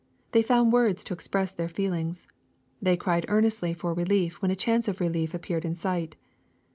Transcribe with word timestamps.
They 0.31 0.41
found 0.41 0.73
words 0.73 1.03
to 1.03 1.13
express 1.13 1.51
their 1.51 1.69
feelings. 1.69 2.25
They 2.81 2.97
cried 2.97 3.23
earnestly 3.27 3.75
for 3.75 3.93
relief 3.93 4.41
when 4.41 4.49
a 4.49 4.55
chance 4.55 4.87
of 4.87 4.99
relief 4.99 5.35
appeared 5.35 5.63
in 5.63 5.75
sight. 5.75 6.15